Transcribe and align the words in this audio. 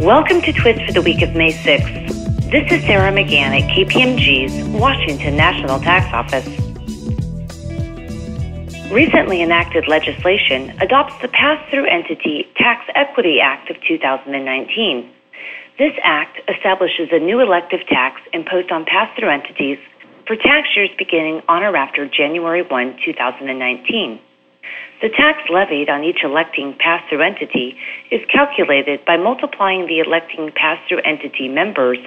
Welcome 0.00 0.42
to 0.42 0.52
Twist 0.52 0.84
for 0.84 0.92
the 0.92 1.00
week 1.00 1.22
of 1.22 1.34
May 1.34 1.54
6th. 1.54 2.50
This 2.50 2.70
is 2.70 2.84
Sarah 2.84 3.10
McGann 3.10 3.56
at 3.56 3.64
KPMG's 3.70 4.68
Washington 4.68 5.36
National 5.36 5.80
Tax 5.80 6.12
Office. 6.12 6.46
Recently 8.92 9.40
enacted 9.40 9.88
legislation 9.88 10.76
adopts 10.82 11.14
the 11.22 11.28
Pass 11.28 11.64
Through 11.70 11.86
Entity 11.86 12.46
Tax 12.58 12.84
Equity 12.94 13.40
Act 13.40 13.70
of 13.70 13.76
2019. 13.88 15.10
This 15.78 15.92
act 16.04 16.40
establishes 16.46 17.08
a 17.10 17.18
new 17.18 17.40
elective 17.40 17.80
tax 17.88 18.20
imposed 18.34 18.70
on 18.70 18.84
pass 18.84 19.08
through 19.18 19.30
entities 19.30 19.78
for 20.26 20.36
tax 20.36 20.68
years 20.76 20.90
beginning 20.98 21.40
on 21.48 21.62
or 21.62 21.74
after 21.74 22.06
January 22.06 22.62
1, 22.62 22.98
2019. 23.02 24.20
The 25.02 25.10
tax 25.10 25.40
levied 25.50 25.90
on 25.90 26.04
each 26.04 26.24
electing 26.24 26.74
pass 26.78 27.02
through 27.08 27.20
entity 27.20 27.76
is 28.10 28.22
calculated 28.32 29.04
by 29.04 29.18
multiplying 29.18 29.86
the 29.86 30.00
electing 30.00 30.50
pass 30.56 30.80
through 30.88 31.00
entity 31.04 31.48
members' 31.48 31.98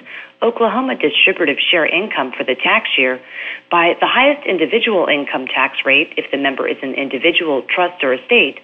Oklahoma 0.42 0.96
distributive 0.96 1.58
share 1.60 1.86
income 1.86 2.32
for 2.36 2.44
the 2.44 2.56
tax 2.56 2.90
year 2.98 3.22
by 3.70 3.94
the 4.00 4.08
highest 4.08 4.48
individual 4.48 5.06
income 5.06 5.46
tax 5.46 5.86
rate 5.86 6.14
if 6.18 6.32
the 6.32 6.38
member 6.38 6.68
is 6.68 6.78
an 6.82 6.96
individual 6.96 7.62
trust 7.70 8.04
or 8.04 8.14
estate, 8.14 8.58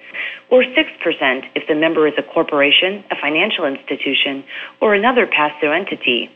or 0.50 0.64
6% 0.64 0.74
if 1.54 1.68
the 1.68 1.76
member 1.76 2.08
is 2.08 2.14
a 2.18 2.24
corporation, 2.24 3.04
a 3.12 3.16
financial 3.22 3.66
institution, 3.66 4.44
or 4.82 4.96
another 4.96 5.28
pass 5.28 5.52
through 5.60 5.74
entity. 5.74 6.32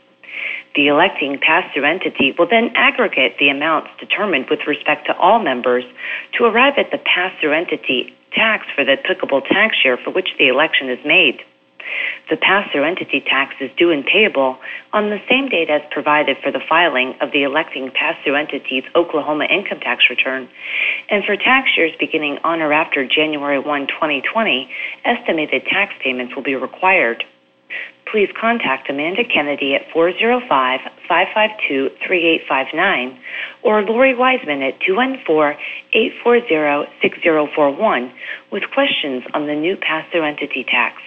The 0.76 0.86
electing 0.86 1.38
pass-through 1.40 1.84
entity 1.84 2.32
will 2.38 2.48
then 2.48 2.70
aggregate 2.76 3.38
the 3.38 3.48
amounts 3.48 3.90
determined 3.98 4.46
with 4.48 4.60
respect 4.66 5.06
to 5.06 5.16
all 5.16 5.40
members 5.40 5.84
to 6.38 6.44
arrive 6.44 6.74
at 6.78 6.92
the 6.92 6.98
pass-through 6.98 7.52
entity 7.52 8.14
tax 8.32 8.66
for 8.74 8.84
the 8.84 8.92
applicable 8.92 9.40
tax 9.42 9.76
year 9.84 9.98
for 10.02 10.10
which 10.10 10.28
the 10.38 10.46
election 10.46 10.88
is 10.88 10.98
made. 11.04 11.42
The 12.30 12.36
pass-through 12.36 12.84
entity 12.84 13.20
tax 13.20 13.56
is 13.60 13.70
due 13.76 13.90
and 13.90 14.06
payable 14.06 14.58
on 14.92 15.10
the 15.10 15.18
same 15.28 15.48
date 15.48 15.70
as 15.70 15.82
provided 15.90 16.36
for 16.42 16.52
the 16.52 16.60
filing 16.68 17.14
of 17.20 17.32
the 17.32 17.42
electing 17.42 17.90
pass-through 17.90 18.36
entity's 18.36 18.84
Oklahoma 18.94 19.46
income 19.50 19.80
tax 19.80 20.04
return. 20.08 20.48
And 21.08 21.24
for 21.24 21.36
tax 21.36 21.70
years 21.76 21.92
beginning 21.98 22.38
on 22.44 22.62
or 22.62 22.72
after 22.72 23.04
January 23.06 23.58
1, 23.58 23.86
2020, 23.88 24.70
estimated 25.04 25.64
tax 25.66 25.94
payments 26.02 26.36
will 26.36 26.44
be 26.44 26.54
required 26.54 27.24
please 28.10 28.28
contact 28.38 28.90
Amanda 28.90 29.22
Kennedy 29.24 29.74
at 29.74 29.90
405 29.92 30.46
552 31.08 31.90
3859 32.06 33.18
or 33.62 33.82
Lori 33.82 34.14
Wiseman 34.14 34.62
at 34.62 34.78
214 34.86 35.56
840 35.92 36.90
6041 37.02 38.12
with 38.52 38.64
questions 38.74 39.22
on 39.34 39.46
the 39.46 39.54
new 39.54 39.76
pass 39.76 40.04
through 40.10 40.26
entity 40.26 40.64
tax. 40.64 40.98